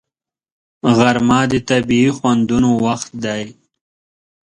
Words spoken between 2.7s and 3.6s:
وخت دی